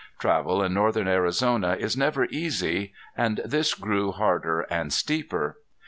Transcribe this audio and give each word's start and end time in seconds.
Travel 0.17 0.63
in 0.63 0.73
northern 0.73 1.07
Arizona 1.07 1.77
is 1.79 1.95
never 1.95 2.25
easy, 2.31 2.91
and 3.15 3.39
this 3.45 3.75
grew 3.75 4.11
harder 4.11 4.61
and 4.61 4.91
steeper. 4.91 5.57